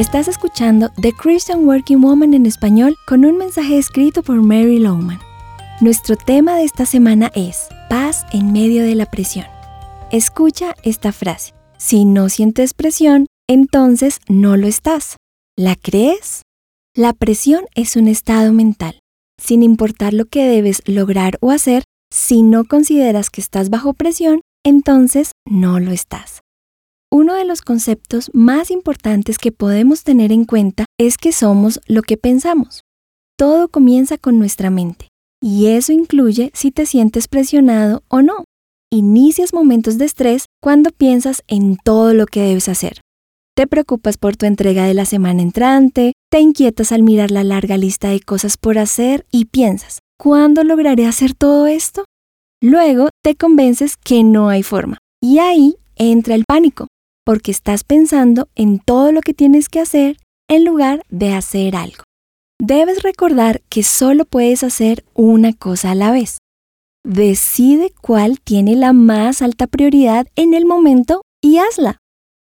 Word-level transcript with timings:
Estás 0.00 0.28
escuchando 0.28 0.88
The 0.98 1.12
Christian 1.12 1.66
Working 1.66 2.00
Woman 2.00 2.32
en 2.32 2.46
español 2.46 2.96
con 3.06 3.26
un 3.26 3.36
mensaje 3.36 3.76
escrito 3.76 4.22
por 4.22 4.40
Mary 4.40 4.78
Lowman. 4.78 5.18
Nuestro 5.82 6.16
tema 6.16 6.56
de 6.56 6.64
esta 6.64 6.86
semana 6.86 7.30
es 7.34 7.68
paz 7.90 8.24
en 8.32 8.50
medio 8.50 8.82
de 8.82 8.94
la 8.94 9.04
presión. 9.04 9.44
Escucha 10.10 10.74
esta 10.84 11.12
frase. 11.12 11.52
Si 11.76 12.06
no 12.06 12.30
sientes 12.30 12.72
presión, 12.72 13.26
entonces 13.46 14.20
no 14.26 14.56
lo 14.56 14.68
estás. 14.68 15.16
¿La 15.54 15.76
crees? 15.76 16.40
La 16.96 17.12
presión 17.12 17.66
es 17.74 17.94
un 17.94 18.08
estado 18.08 18.54
mental. 18.54 19.00
Sin 19.38 19.62
importar 19.62 20.14
lo 20.14 20.24
que 20.24 20.46
debes 20.46 20.80
lograr 20.86 21.36
o 21.42 21.50
hacer, 21.50 21.84
si 22.10 22.40
no 22.40 22.64
consideras 22.64 23.28
que 23.28 23.42
estás 23.42 23.68
bajo 23.68 23.92
presión, 23.92 24.40
entonces 24.64 25.32
no 25.44 25.78
lo 25.78 25.90
estás. 25.90 26.40
Uno 27.12 27.34
de 27.34 27.44
los 27.44 27.60
conceptos 27.60 28.30
más 28.34 28.70
importantes 28.70 29.36
que 29.38 29.50
podemos 29.50 30.04
tener 30.04 30.30
en 30.30 30.44
cuenta 30.44 30.84
es 30.96 31.18
que 31.18 31.32
somos 31.32 31.80
lo 31.88 32.02
que 32.02 32.16
pensamos. 32.16 32.82
Todo 33.36 33.66
comienza 33.66 34.16
con 34.16 34.38
nuestra 34.38 34.70
mente, 34.70 35.08
y 35.42 35.66
eso 35.66 35.92
incluye 35.92 36.52
si 36.54 36.70
te 36.70 36.86
sientes 36.86 37.26
presionado 37.26 38.04
o 38.06 38.22
no. 38.22 38.44
Inicias 38.92 39.52
momentos 39.52 39.98
de 39.98 40.04
estrés 40.04 40.46
cuando 40.62 40.90
piensas 40.90 41.42
en 41.48 41.78
todo 41.78 42.14
lo 42.14 42.26
que 42.26 42.42
debes 42.42 42.68
hacer. 42.68 43.00
Te 43.56 43.66
preocupas 43.66 44.16
por 44.16 44.36
tu 44.36 44.46
entrega 44.46 44.84
de 44.84 44.94
la 44.94 45.04
semana 45.04 45.42
entrante, 45.42 46.12
te 46.30 46.38
inquietas 46.38 46.92
al 46.92 47.02
mirar 47.02 47.32
la 47.32 47.42
larga 47.42 47.76
lista 47.76 48.10
de 48.10 48.20
cosas 48.20 48.56
por 48.56 48.78
hacer 48.78 49.26
y 49.32 49.46
piensas, 49.46 49.98
¿cuándo 50.16 50.62
lograré 50.62 51.06
hacer 51.06 51.34
todo 51.34 51.66
esto? 51.66 52.04
Luego 52.62 53.08
te 53.24 53.34
convences 53.34 53.96
que 53.96 54.22
no 54.22 54.48
hay 54.48 54.62
forma, 54.62 54.98
y 55.20 55.40
ahí 55.40 55.74
entra 55.96 56.36
el 56.36 56.44
pánico 56.46 56.86
porque 57.24 57.50
estás 57.50 57.84
pensando 57.84 58.48
en 58.54 58.78
todo 58.78 59.12
lo 59.12 59.20
que 59.20 59.34
tienes 59.34 59.68
que 59.68 59.80
hacer 59.80 60.16
en 60.48 60.64
lugar 60.64 61.02
de 61.08 61.32
hacer 61.32 61.76
algo. 61.76 62.04
Debes 62.60 63.02
recordar 63.02 63.62
que 63.68 63.82
solo 63.82 64.24
puedes 64.24 64.62
hacer 64.64 65.04
una 65.14 65.52
cosa 65.52 65.92
a 65.92 65.94
la 65.94 66.10
vez. 66.10 66.38
Decide 67.04 67.92
cuál 68.00 68.40
tiene 68.40 68.76
la 68.76 68.92
más 68.92 69.40
alta 69.40 69.66
prioridad 69.66 70.26
en 70.36 70.52
el 70.52 70.66
momento 70.66 71.22
y 71.42 71.58
hazla. 71.58 71.98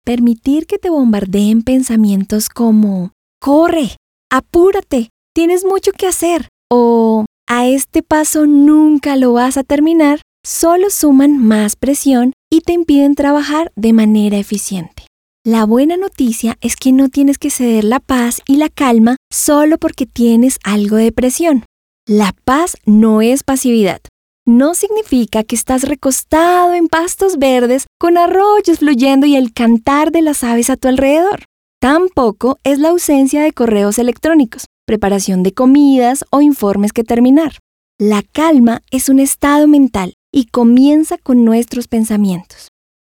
Permitir 0.05 0.67
que 0.67 0.78
te 0.78 0.91
bombardeen 0.91 1.62
pensamientos 1.62 2.48
como, 2.48 3.12
corre, 3.41 3.97
apúrate, 4.31 5.11
tienes 5.34 5.64
mucho 5.64 5.91
que 5.91 6.06
hacer 6.06 6.48
o 6.70 7.25
a 7.48 7.67
este 7.67 8.03
paso 8.03 8.47
nunca 8.47 9.17
lo 9.17 9.33
vas 9.33 9.56
a 9.56 9.64
terminar, 9.64 10.20
solo 10.47 10.91
suman 10.91 11.39
más 11.39 11.75
presión 11.75 12.33
y 12.50 12.61
te 12.61 12.72
impiden 12.72 13.16
trabajar 13.16 13.72
de 13.75 13.92
manera 13.92 14.39
eficiente. 14.39 15.05
La 15.44 15.64
buena 15.64 15.97
noticia 15.97 16.56
es 16.61 16.77
que 16.77 16.92
no 16.92 17.08
tienes 17.08 17.38
que 17.38 17.50
ceder 17.50 17.83
la 17.83 17.98
paz 17.98 18.41
y 18.47 18.56
la 18.56 18.69
calma 18.69 19.16
solo 19.33 19.77
porque 19.77 20.06
tienes 20.06 20.58
algo 20.62 20.97
de 20.97 21.11
presión. 21.11 21.64
La 22.06 22.33
paz 22.44 22.77
no 22.84 23.22
es 23.22 23.42
pasividad. 23.42 24.00
No 24.47 24.75
significa 24.75 25.42
que 25.42 25.56
estás 25.56 25.83
recostado 25.83 26.75
en 26.75 26.86
pastos 26.86 27.38
verdes 27.38 27.86
con 27.98 28.16
arroyos 28.16 28.78
fluyendo 28.78 29.27
y 29.27 29.34
el 29.34 29.53
cantar 29.53 30.12
de 30.12 30.22
las 30.22 30.44
aves 30.44 30.70
a 30.70 30.77
tu 30.77 30.86
alrededor. 30.86 31.42
Tampoco 31.81 32.58
es 32.62 32.78
la 32.78 32.91
ausencia 32.91 33.42
de 33.42 33.53
correos 33.53 33.98
electrónicos, 33.98 34.66
preparación 34.86 35.42
de 35.42 35.53
comidas 35.53 36.25
o 36.31 36.41
informes 36.41 36.92
que 36.92 37.03
terminar. 37.03 37.58
La 37.98 38.22
calma 38.22 38.83
es 38.92 39.08
un 39.08 39.19
estado 39.19 39.66
mental 39.66 40.14
y 40.37 40.45
comienza 40.45 41.17
con 41.17 41.47
nuestros 41.47 41.89
pensamientos. 41.89 42.69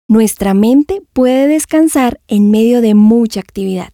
Nuestra 0.08 0.54
mente 0.54 1.02
puede 1.12 1.48
descansar 1.48 2.20
en 2.28 2.52
medio 2.52 2.82
de 2.82 2.94
mucha 2.94 3.40
actividad. 3.40 3.90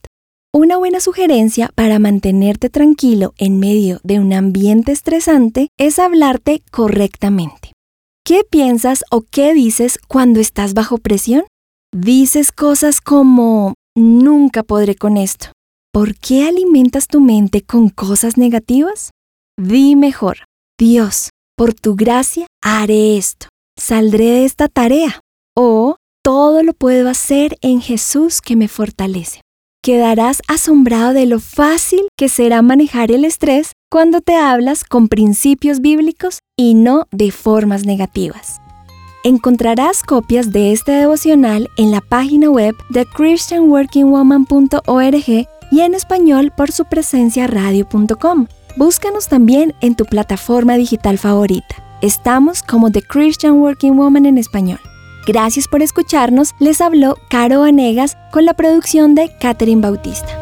Una 0.53 0.75
buena 0.75 0.99
sugerencia 0.99 1.69
para 1.73 1.97
mantenerte 1.97 2.69
tranquilo 2.69 3.33
en 3.37 3.57
medio 3.57 4.01
de 4.03 4.19
un 4.19 4.33
ambiente 4.33 4.91
estresante 4.91 5.69
es 5.79 5.97
hablarte 5.97 6.61
correctamente. 6.71 7.71
¿Qué 8.25 8.43
piensas 8.43 9.05
o 9.11 9.21
qué 9.21 9.53
dices 9.53 9.97
cuando 10.09 10.41
estás 10.41 10.73
bajo 10.73 10.97
presión? 10.97 11.45
Dices 11.95 12.51
cosas 12.51 12.99
como 12.99 13.75
nunca 13.95 14.61
podré 14.61 14.95
con 14.95 15.15
esto. 15.15 15.53
¿Por 15.93 16.17
qué 16.17 16.49
alimentas 16.49 17.07
tu 17.07 17.21
mente 17.21 17.61
con 17.61 17.87
cosas 17.87 18.37
negativas? 18.37 19.11
Di 19.57 19.95
mejor, 19.95 20.39
Dios, 20.77 21.29
por 21.55 21.73
tu 21.73 21.95
gracia 21.95 22.47
haré 22.61 23.17
esto, 23.17 23.47
saldré 23.77 24.25
de 24.25 24.45
esta 24.45 24.67
tarea. 24.67 25.21
O 25.55 25.95
todo 26.23 26.63
lo 26.63 26.73
puedo 26.73 27.09
hacer 27.09 27.57
en 27.61 27.81
Jesús 27.81 28.41
que 28.41 28.55
me 28.55 28.67
fortalece. 28.67 29.41
Quedarás 29.83 30.41
asombrado 30.47 31.13
de 31.13 31.25
lo 31.25 31.39
fácil 31.39 32.07
que 32.15 32.29
será 32.29 32.61
manejar 32.61 33.11
el 33.11 33.25
estrés 33.25 33.71
cuando 33.89 34.21
te 34.21 34.35
hablas 34.35 34.83
con 34.83 35.07
principios 35.07 35.81
bíblicos 35.81 36.41
y 36.55 36.75
no 36.75 37.07
de 37.11 37.31
formas 37.31 37.83
negativas. 37.85 38.61
Encontrarás 39.23 40.03
copias 40.03 40.51
de 40.51 40.71
este 40.71 40.91
devocional 40.91 41.67
en 41.77 41.89
la 41.91 42.01
página 42.01 42.49
web 42.49 42.75
de 42.89 43.05
christianworkingwoman.org 43.05 45.47
y 45.71 45.81
en 45.81 45.95
español 45.95 46.51
por 46.55 46.71
su 46.71 46.85
presencia 46.85 47.47
radio.com. 47.47 48.45
Búscanos 48.77 49.27
también 49.27 49.75
en 49.81 49.95
tu 49.95 50.05
plataforma 50.05 50.75
digital 50.75 51.17
favorita. 51.17 51.75
Estamos 52.01 52.63
como 52.63 52.89
The 52.89 53.01
Christian 53.01 53.55
Working 53.55 53.97
Woman 53.97 54.25
en 54.25 54.37
español. 54.37 54.79
Gracias 55.27 55.67
por 55.67 55.81
escucharnos. 55.81 56.53
Les 56.59 56.79
habló 56.79 57.17
Caro 57.29 57.59
Vanegas 57.61 58.17
con 58.31 58.45
la 58.45 58.53
producción 58.53 59.13
de 59.13 59.29
Catherine 59.39 59.81
Bautista. 59.81 60.40